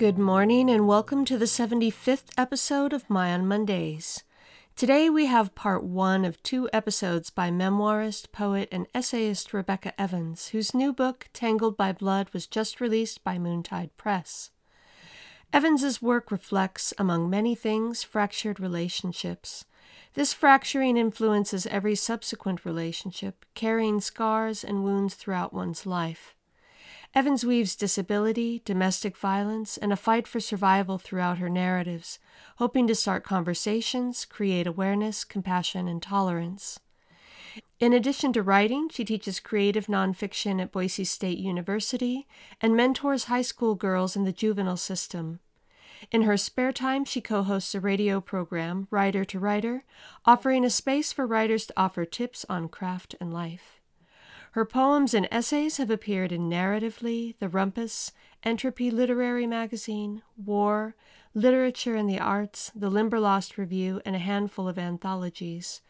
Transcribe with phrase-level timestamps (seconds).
[0.00, 4.24] Good morning and welcome to the 75th episode of My on Mondays.
[4.74, 10.48] Today we have part one of two episodes by memoirist, poet, and essayist Rebecca Evans,
[10.48, 14.52] whose new book, Tangled by Blood, was just released by Moontide Press.
[15.52, 19.66] Evans's work reflects, among many things, fractured relationships.
[20.14, 26.34] This fracturing influences every subsequent relationship, carrying scars and wounds throughout one's life.
[27.12, 32.20] Evans weaves disability, domestic violence, and a fight for survival throughout her narratives,
[32.56, 36.78] hoping to start conversations, create awareness, compassion, and tolerance.
[37.80, 42.28] In addition to writing, she teaches creative nonfiction at Boise State University
[42.60, 45.40] and mentors high school girls in the juvenile system.
[46.12, 49.82] In her spare time, she co hosts a radio program, Writer to Writer,
[50.24, 53.79] offering a space for writers to offer tips on craft and life.
[54.52, 58.10] Her poems and essays have appeared in Narratively, The Rumpus,
[58.42, 60.96] Entropy Literary Magazine, War,
[61.34, 65.82] Literature and the Arts, the Limberlost Review, and a handful of anthologies.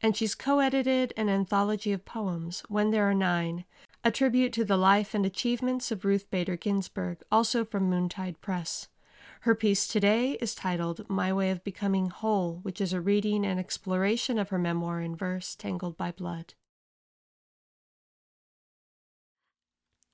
[0.00, 3.66] And she's co edited an anthology of poems, When There Are Nine,
[4.02, 8.88] a tribute to the life and achievements of Ruth Bader Ginsburg, also from Moontide Press.
[9.42, 13.60] Her piece today is titled My Way of Becoming Whole, which is a reading and
[13.60, 16.54] exploration of her memoir in verse, Tangled by Blood.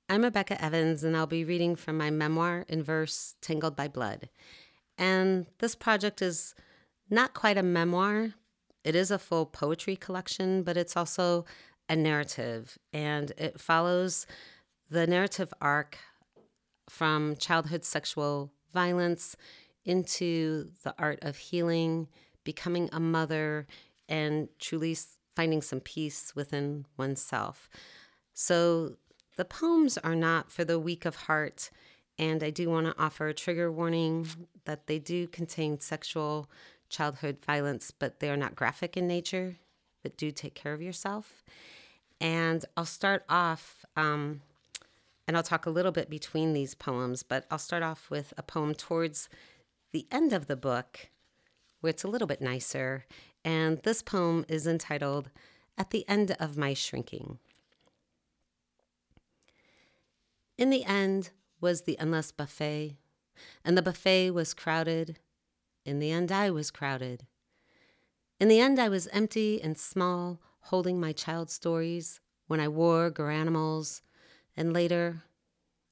[0.07, 4.29] I'm Rebecca Evans, and I'll be reading from my memoir in verse, Tangled by Blood.
[4.99, 6.53] And this project is
[7.09, 8.35] not quite a memoir,
[8.83, 11.45] it is a full poetry collection, but it's also
[11.89, 14.27] a narrative, and it follows
[14.91, 15.97] the narrative arc
[16.87, 19.35] from childhood sexual violence
[19.85, 22.07] into the art of healing,
[22.43, 23.65] becoming a mother,
[24.07, 24.95] and truly
[25.35, 27.71] finding some peace within oneself.
[28.33, 28.97] So
[29.35, 31.69] the poems are not for the weak of heart,
[32.17, 34.27] and I do want to offer a trigger warning
[34.65, 36.49] that they do contain sexual
[36.89, 39.57] childhood violence, but they are not graphic in nature,
[40.03, 41.43] but do take care of yourself.
[42.21, 44.41] And I'll start off, um,
[45.27, 48.43] and I'll talk a little bit between these poems, but I'll start off with a
[48.43, 49.27] poem towards
[49.91, 51.09] the end of the book
[51.81, 53.05] where it's a little bit nicer.
[53.43, 55.29] And this poem is entitled
[55.77, 57.39] At the End of My Shrinking.
[60.57, 62.97] In the end was the endless buffet,
[63.65, 65.19] and the buffet was crowded.
[65.83, 67.25] In the end, I was crowded.
[68.39, 73.11] In the end, I was empty and small, holding my child stories when I wore
[73.11, 74.01] garanimals,
[74.55, 75.23] and later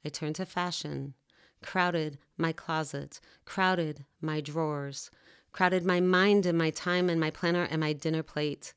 [0.06, 1.14] I turned to fashion,
[1.62, 5.12] crowded my closet, crowded my drawers,
[5.52, 8.74] crowded my mind and my time and my planner and my dinner plate.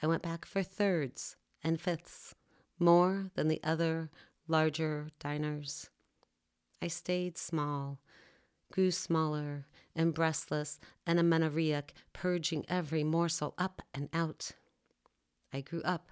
[0.00, 2.34] I went back for thirds and fifths,
[2.78, 4.10] more than the other
[4.48, 5.90] larger diners.
[6.80, 7.98] I stayed small,
[8.72, 14.52] grew smaller and breastless and amenorrheic, purging every morsel up and out.
[15.52, 16.10] I grew up.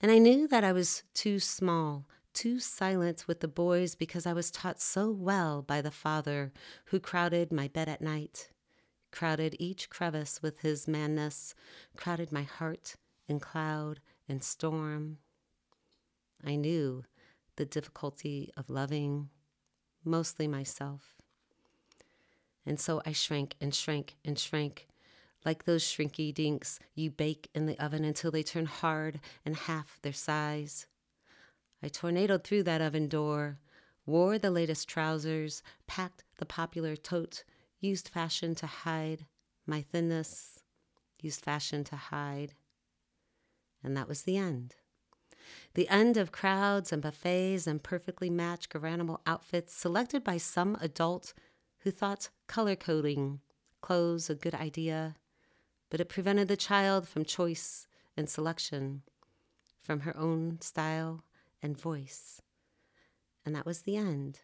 [0.00, 4.32] And I knew that I was too small, too silent with the boys because I
[4.32, 6.52] was taught so well by the father
[6.86, 8.50] who crowded my bed at night,
[9.10, 11.54] crowded each crevice with his manness,
[11.96, 15.18] crowded my heart in cloud and storm
[16.46, 17.04] I knew
[17.56, 19.30] the difficulty of loving
[20.04, 21.16] mostly myself.
[22.64, 24.86] And so I shrank and shrank and shrank,
[25.44, 29.98] like those shrinky dinks you bake in the oven until they turn hard and half
[30.02, 30.86] their size.
[31.82, 33.58] I tornadoed through that oven door,
[34.06, 37.44] wore the latest trousers, packed the popular tote,
[37.80, 39.26] used fashion to hide
[39.66, 40.60] my thinness,
[41.20, 42.54] used fashion to hide.
[43.82, 44.76] And that was the end.
[45.74, 51.34] The end of crowds and buffets and perfectly matched Garanimal outfits selected by some adult
[51.80, 53.40] who thought color coding
[53.80, 55.14] clothes a good idea,
[55.90, 59.02] but it prevented the child from choice and selection,
[59.80, 61.22] from her own style
[61.62, 62.40] and voice.
[63.44, 64.40] And that was the end.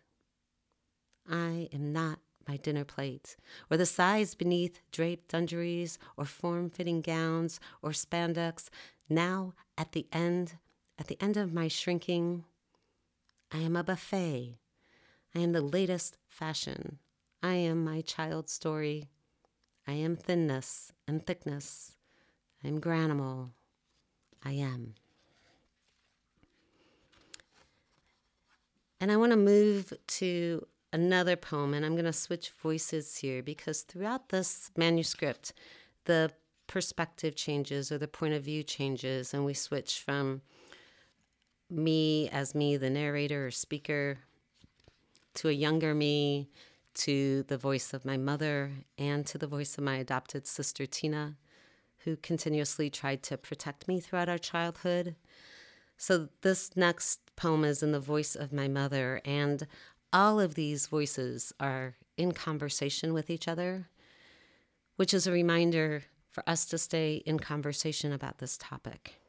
[1.28, 3.36] I am not my dinner plate,
[3.70, 8.68] or the size beneath draped dungarees, or form fitting gowns, or spandex.
[9.08, 10.54] Now, at the end,
[10.98, 12.44] at the end of my shrinking,
[13.50, 14.58] I am a buffet.
[15.34, 16.98] I am the latest fashion.
[17.42, 19.08] I am my child's story.
[19.86, 21.96] I am thinness and thickness.
[22.62, 23.50] I am Garanimal.
[24.44, 24.94] I am.
[29.00, 33.42] And I want to move to another poem, and I'm going to switch voices here
[33.42, 35.52] because throughout this manuscript,
[36.04, 36.30] the
[36.68, 40.42] perspective changes or the point of view changes, and we switch from
[41.72, 44.18] me as me, the narrator or speaker,
[45.34, 46.48] to a younger me,
[46.94, 51.36] to the voice of my mother, and to the voice of my adopted sister, Tina,
[52.04, 55.16] who continuously tried to protect me throughout our childhood.
[55.96, 59.66] So, this next poem is in the voice of my mother, and
[60.12, 63.88] all of these voices are in conversation with each other,
[64.96, 69.21] which is a reminder for us to stay in conversation about this topic.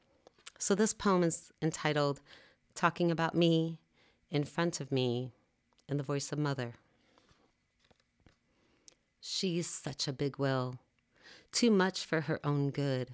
[0.65, 2.21] So, this poem is entitled
[2.74, 3.80] Talking About Me
[4.31, 5.33] in Front of Me
[5.89, 6.75] in the Voice of Mother.
[9.19, 10.75] She's such a big will,
[11.51, 13.10] too much for her own good,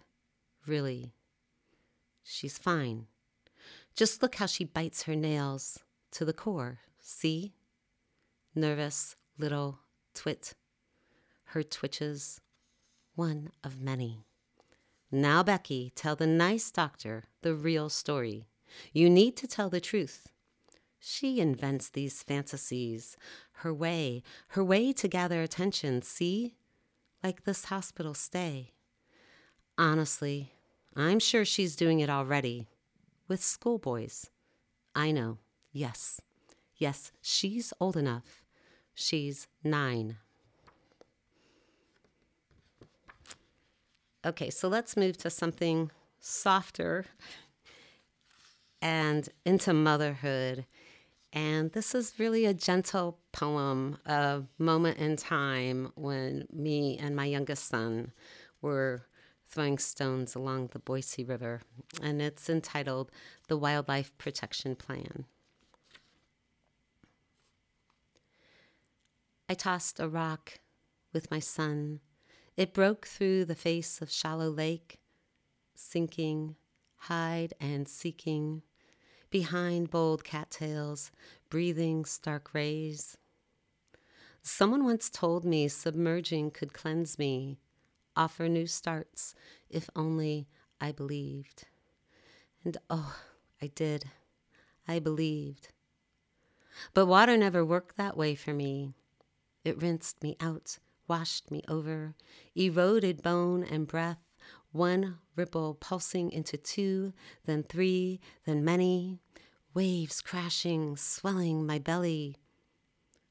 [0.68, 1.12] really.
[2.22, 3.08] She's fine.
[3.96, 5.80] Just look how she bites her nails
[6.12, 6.82] to the core.
[7.02, 7.54] See?
[8.54, 9.80] Nervous little
[10.14, 10.54] twit.
[11.46, 12.42] Her twitches,
[13.16, 14.28] one of many.
[15.12, 18.48] Now, Becky, tell the nice doctor the real story.
[18.94, 20.30] You need to tell the truth.
[21.00, 23.18] She invents these fantasies,
[23.64, 26.54] her way, her way to gather attention, see?
[27.24, 28.74] Like this hospital stay.
[29.78, 30.52] Honestly,
[30.96, 32.68] I'm sure she's doing it already
[33.28, 34.30] with schoolboys.
[34.94, 35.38] I know,
[35.72, 36.22] yes,
[36.76, 38.44] yes, she's old enough.
[38.94, 40.18] She's nine.
[44.26, 47.06] Okay, so let's move to something softer
[48.82, 50.66] and into motherhood.
[51.32, 57.26] And this is really a gentle poem, a moment in time when me and my
[57.26, 58.12] youngest son
[58.62, 59.06] were
[59.48, 61.62] throwing stones along the Boise River.
[62.02, 63.12] And it's entitled
[63.48, 65.26] The Wildlife Protection Plan.
[69.48, 70.60] I tossed a rock
[71.14, 72.02] with my son.
[72.60, 75.00] It broke through the face of shallow lake,
[75.76, 76.58] sinking,
[76.98, 78.64] hide and seeking
[79.30, 81.10] behind bold cattails,
[81.50, 83.16] breathing stark rays.
[84.42, 87.60] Someone once told me submerging could cleanse me,
[88.18, 89.34] offer new starts,
[89.70, 90.50] if only
[90.82, 91.64] I believed.
[92.66, 93.16] And oh,
[93.62, 94.10] I did.
[94.86, 95.70] I believed.
[96.94, 98.96] But water never worked that way for me.
[99.64, 100.78] It rinsed me out,
[101.10, 102.16] washed me over,
[102.56, 104.20] eroded bone and breath,
[104.72, 107.12] one ripple pulsing into two,
[107.46, 109.20] then three, then many,
[109.74, 112.38] waves crashing, swelling my belly.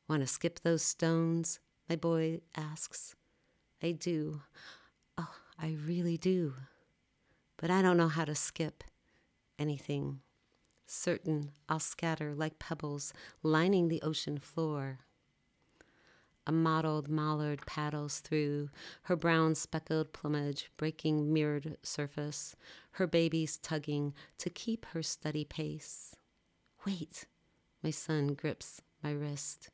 [0.08, 1.61] Want to skip those stones?
[1.88, 3.14] My boy asks.
[3.82, 4.42] I do.
[5.16, 6.54] Oh, I really do.
[7.56, 8.85] But I don't know how to skip
[9.58, 10.20] anything.
[10.87, 15.00] Certain I'll scatter like pebbles lining the ocean floor.
[16.48, 18.70] A mottled mallard paddles through,
[19.02, 22.56] her brown speckled plumage breaking mirrored surface,
[22.92, 26.16] her babies tugging to keep her steady pace.
[26.86, 27.26] Wait,
[27.82, 29.68] my son grips my wrist.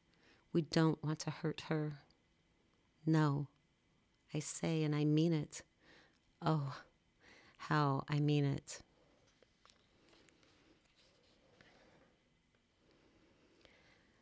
[0.52, 2.00] We don't want to hurt her.
[3.06, 3.46] No,
[4.34, 5.62] I say, and I mean it.
[6.42, 6.74] Oh,
[7.56, 8.80] how I mean it.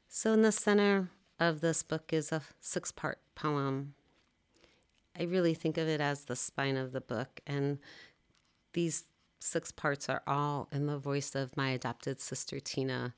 [0.07, 1.09] So, in the center
[1.49, 3.95] of this book is a six part poem.
[5.19, 7.79] I really think of it as the spine of the book, and
[8.73, 9.05] these
[9.41, 13.15] six parts are all in the voice of my adopted sister, Tina.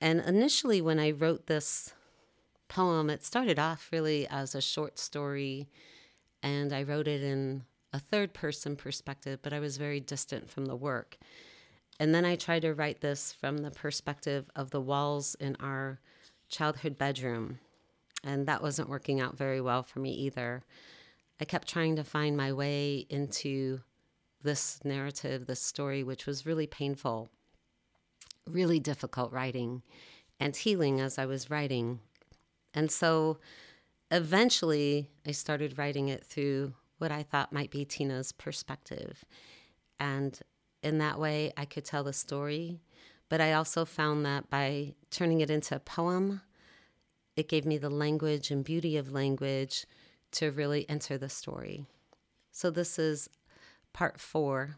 [0.00, 1.92] And initially, when I wrote this
[2.68, 5.68] poem, it started off really as a short story,
[6.42, 10.66] and I wrote it in a third person perspective, but I was very distant from
[10.66, 11.18] the work.
[12.00, 15.98] And then I tried to write this from the perspective of the walls in our
[16.48, 17.58] childhood bedroom.
[18.24, 20.64] And that wasn't working out very well for me either.
[21.40, 23.80] I kept trying to find my way into
[24.42, 27.28] this narrative, this story, which was really painful,
[28.46, 29.82] really difficult writing
[30.40, 32.00] and healing as I was writing.
[32.74, 33.38] And so
[34.10, 39.24] eventually I started writing it through what I thought might be Tina's perspective.
[40.00, 40.38] And
[40.82, 42.80] in that way, I could tell the story.
[43.28, 46.40] But I also found that by turning it into a poem,
[47.36, 49.86] it gave me the language and beauty of language
[50.32, 51.84] to really enter the story.
[52.50, 53.28] So, this is
[53.92, 54.76] part four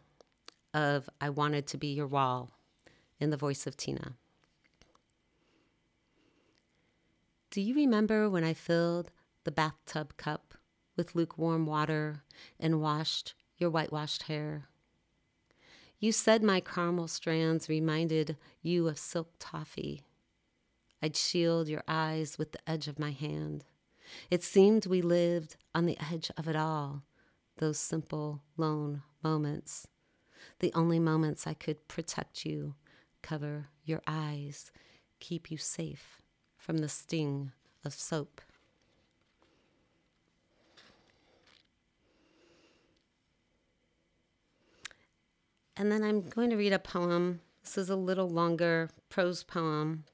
[0.74, 2.50] of I Wanted to Be Your Wall
[3.18, 4.14] in the voice of Tina.
[7.50, 9.10] Do you remember when I filled
[9.44, 10.54] the bathtub cup
[10.96, 12.22] with lukewarm water
[12.60, 14.69] and washed your whitewashed hair?
[16.00, 20.00] You said my caramel strands reminded you of silk toffee.
[21.02, 23.66] I'd shield your eyes with the edge of my hand.
[24.30, 27.02] It seemed we lived on the edge of it all,
[27.58, 29.86] those simple, lone moments.
[30.60, 32.76] The only moments I could protect you,
[33.20, 34.72] cover your eyes,
[35.20, 36.22] keep you safe
[36.56, 37.52] from the sting
[37.84, 38.40] of soap.
[45.80, 47.40] And then I'm going to read a poem.
[47.62, 50.04] This is a little longer prose poem.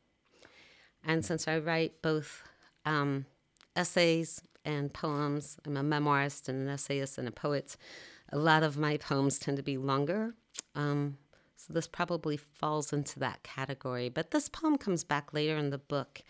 [1.04, 2.44] And since I write both
[2.84, 3.26] um,
[3.74, 7.76] essays and poems, I'm a memoirist and an essayist and a poet,
[8.30, 10.34] a lot of my poems tend to be longer.
[10.76, 11.18] Um,
[11.56, 14.08] so this probably falls into that category.
[14.08, 16.22] But this poem comes back later in the book.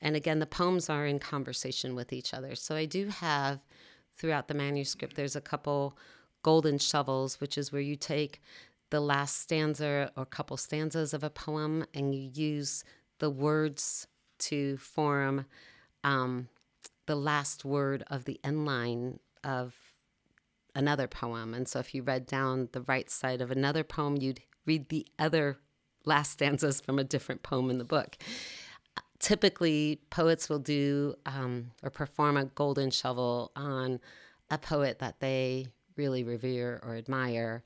[0.00, 2.54] And again, the poems are in conversation with each other.
[2.54, 3.58] So I do have
[4.14, 5.98] throughout the manuscript, there's a couple
[6.48, 8.40] golden shovels, which is where you take
[8.88, 12.84] the last stanza or couple stanzas of a poem and you use
[13.18, 14.06] the words
[14.38, 15.44] to form
[16.04, 16.48] um,
[17.04, 19.74] the last word of the end line of
[20.74, 21.52] another poem.
[21.52, 25.06] And so if you read down the right side of another poem, you'd read the
[25.18, 25.58] other
[26.06, 28.16] last stanzas from a different poem in the book.
[29.18, 34.00] Typically, poets will do um, or perform a golden shovel on
[34.50, 35.66] a poet that they
[35.98, 37.62] really revere or admire.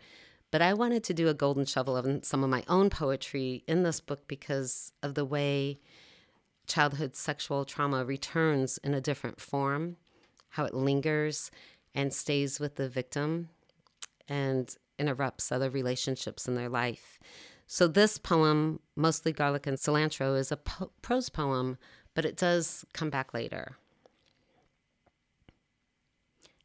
[0.50, 3.84] But I wanted to do a golden shovel of some of my own poetry in
[3.84, 5.78] this book because of the way
[6.66, 9.96] childhood sexual trauma returns in a different form,
[10.50, 11.50] how it lingers
[11.94, 13.48] and stays with the victim
[14.28, 17.18] and interrupts other relationships in their life.
[17.66, 21.78] So, this poem, mostly Garlic and Cilantro, is a po- prose poem,
[22.14, 23.76] but it does come back later.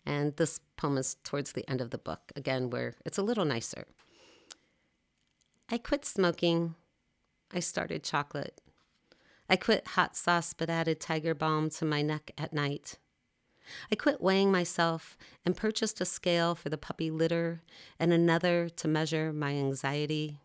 [0.07, 3.43] And this poem is towards the end of the book, again, where it's a little
[3.43, 3.85] nicer.
[5.69, 6.75] I quit smoking.
[7.53, 8.61] I started chocolate.
[9.49, 12.99] I quit hot sauce but added tiger balm to my neck at night.
[13.91, 17.63] I quit weighing myself and purchased a scale for the puppy litter
[17.99, 20.39] and another to measure my anxiety.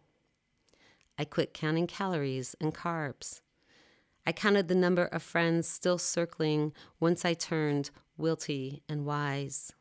[1.16, 3.42] I quit counting calories and carbs.
[4.26, 7.90] I counted the number of friends still circling once I turned
[8.22, 9.72] wilty and wise.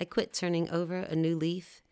[0.00, 1.82] I quit turning over a new leaf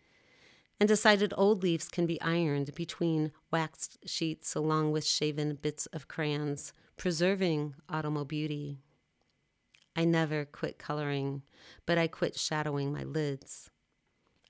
[0.78, 6.08] and decided old leaves can be ironed between waxed sheets along with shaven bits of
[6.08, 8.80] crayons, preserving autumnal beauty.
[9.94, 11.42] I never quit coloring,
[11.86, 13.70] but I quit shadowing my lids.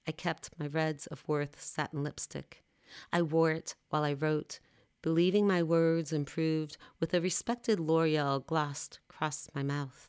[0.07, 2.64] I kept my Reds of Worth satin lipstick.
[3.12, 4.59] I wore it while I wrote,
[5.02, 10.09] believing my words improved with a respected L'Oreal glossed across my mouth.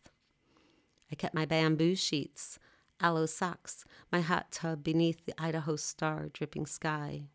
[1.14, 2.58] I kept my bamboo sheets,
[3.00, 7.28] aloe socks, my hot tub beneath the Idaho star dripping sky.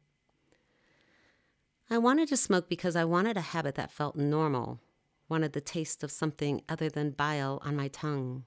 [1.89, 4.81] I wanted to smoke because I wanted a habit that felt normal,
[5.29, 8.47] wanted the taste of something other than bile on my tongue.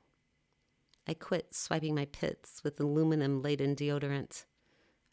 [1.07, 4.43] I quit swiping my pits with aluminum laden deodorant.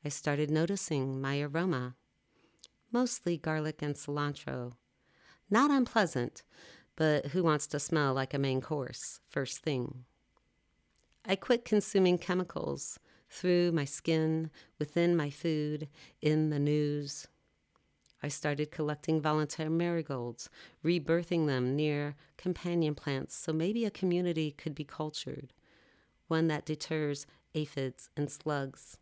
[0.04, 1.94] I started noticing my aroma
[2.90, 4.72] mostly garlic and cilantro.
[5.48, 6.42] Not unpleasant,
[6.98, 10.04] but who wants to smell like a main course first thing?
[11.24, 12.98] I quit consuming chemicals
[13.30, 14.50] through my skin,
[14.80, 15.88] within my food,
[16.20, 17.28] in the news.
[18.20, 20.50] I started collecting volunteer marigolds,
[20.84, 25.52] rebirthing them near companion plants so maybe a community could be cultured,
[26.26, 28.98] one that deters aphids and slugs.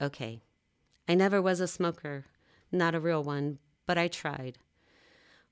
[0.00, 0.40] Okay,
[1.06, 2.24] I never was a smoker.
[2.72, 4.56] Not a real one, but I tried.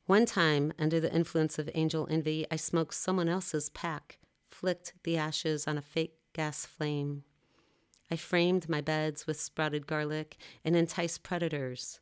[0.07, 5.17] One time, under the influence of angel envy, I smoked someone else's pack, flicked the
[5.17, 7.25] ashes on a fake gas flame.
[8.11, 12.01] I framed my beds with sprouted garlic and enticed predators,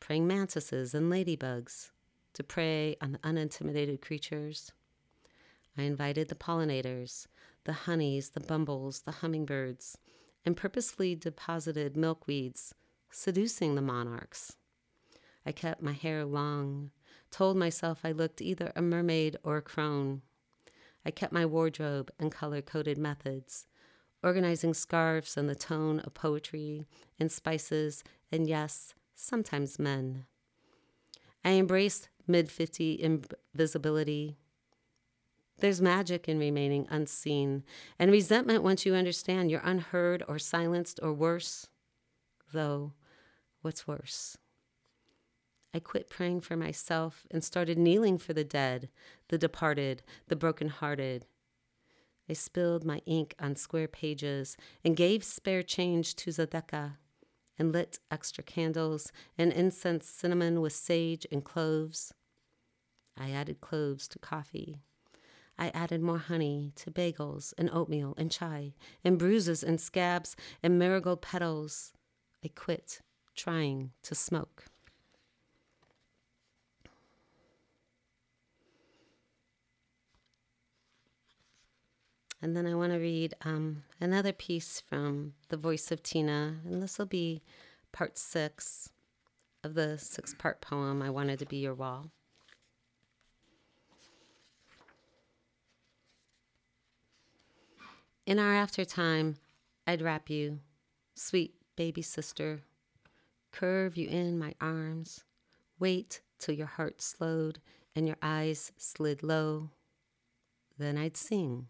[0.00, 1.92] praying mantises and ladybugs,
[2.32, 4.72] to prey on the unintimidated creatures.
[5.78, 7.28] I invited the pollinators,
[7.62, 9.98] the honeys, the bumbles, the hummingbirds,
[10.44, 12.72] and purposely deposited milkweeds
[13.08, 14.56] seducing the monarchs.
[15.46, 16.90] I kept my hair long,
[17.30, 20.22] told myself I looked either a mermaid or a crone.
[21.04, 23.66] I kept my wardrobe and color coded methods,
[24.22, 26.86] organizing scarves and the tone of poetry
[27.18, 28.02] and spices,
[28.32, 30.26] and yes, sometimes men.
[31.44, 34.36] I embraced mid 50 invisibility.
[35.58, 37.62] There's magic in remaining unseen,
[37.98, 41.68] and resentment once you understand you're unheard or silenced or worse.
[42.52, 42.92] Though,
[43.62, 44.36] what's worse?
[45.76, 48.88] I quit praying for myself and started kneeling for the dead,
[49.28, 51.26] the departed, the broken-hearted.
[52.30, 56.96] I spilled my ink on square pages and gave spare change to tzedakah
[57.58, 62.14] and lit extra candles and incense cinnamon with sage and cloves.
[63.14, 64.78] I added cloves to coffee.
[65.58, 68.72] I added more honey to bagels and oatmeal and chai
[69.04, 71.92] and bruises and scabs and marigold petals.
[72.42, 73.02] I quit
[73.34, 74.64] trying to smoke.
[82.46, 86.80] And then I want to read um, another piece from The Voice of Tina, and
[86.80, 87.42] this will be
[87.90, 88.88] part six
[89.64, 92.12] of the six part poem, I Wanted to Be Your Wall.
[98.26, 99.38] In our aftertime,
[99.84, 100.60] I'd wrap you,
[101.16, 102.60] sweet baby sister,
[103.50, 105.24] curve you in my arms,
[105.80, 107.58] wait till your heart slowed
[107.96, 109.70] and your eyes slid low.
[110.78, 111.66] Then I'd sing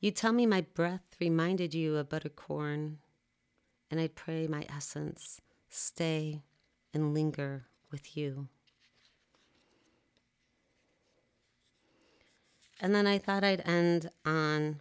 [0.00, 2.96] you tell me my breath reminded you of buttercorn,
[3.90, 5.40] and I pray my essence
[5.70, 6.42] stay
[6.94, 8.48] and linger with you.
[12.80, 14.80] And then I thought I'd end on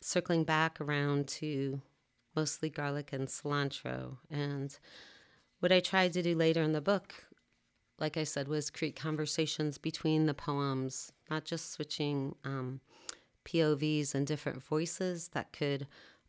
[0.00, 1.80] circling back around to
[2.34, 4.18] mostly garlic and cilantro.
[4.30, 4.76] And
[5.60, 7.12] what I tried to do later in the book,
[7.98, 12.80] like I said, was create conversations between the poems, not just switching um,
[13.44, 15.86] POVs and different voices that could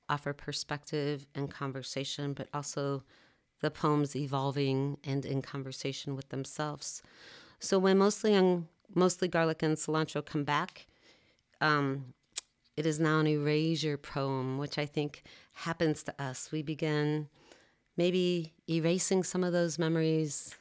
[0.10, 3.04] offer perspective and conversation, but also
[3.62, 7.02] the poems evolving and in conversation with themselves.
[7.60, 10.88] So when mostly mostly garlic and cilantro come back,
[11.62, 12.14] um,
[12.76, 15.24] it is now an erasure poem, which I think
[15.54, 16.52] happens to us.
[16.52, 17.30] We begin
[17.96, 20.56] maybe erasing some of those memories,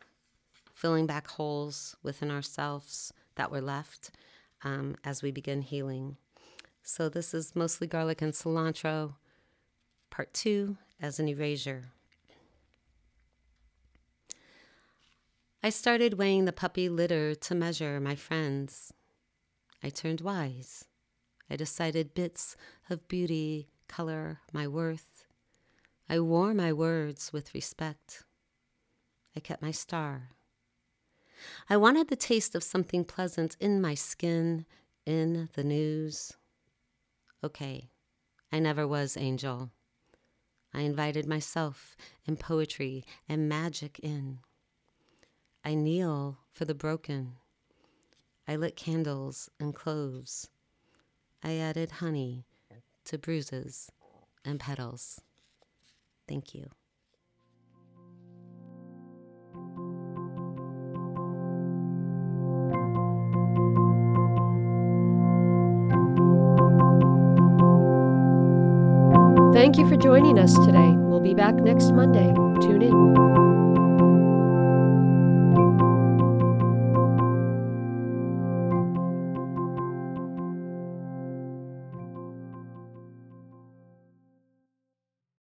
[0.75, 4.11] filling back holes within ourselves that were left
[4.63, 6.17] um, as we begin healing.
[6.83, 9.15] So this is mostly garlic and cilantro,
[10.11, 11.93] part two as an erasure.
[15.63, 18.93] I started weighing the puppy litter to measure my friends.
[19.83, 20.87] I turned wise.
[21.49, 22.57] I decided bits
[22.91, 25.25] of beauty color my worth.
[26.09, 28.25] I wore my words with respect.
[29.37, 30.31] I kept my star.
[31.71, 34.67] I wanted the taste of something pleasant in my skin,
[35.07, 36.35] in the news.
[37.45, 37.91] Okay,
[38.53, 39.71] I never was angel.
[40.73, 44.39] I invited myself and poetry and magic in.
[45.65, 47.35] I kneel for the broken.
[48.47, 50.51] I lit candles and cloves.
[51.43, 52.47] I added honey
[53.07, 53.91] to bruises
[54.45, 55.21] and petals.
[56.29, 56.71] Thank you.
[69.53, 70.93] Thank you for joining us today.
[70.97, 72.33] We'll be back next Monday.
[72.63, 73.32] Tune in.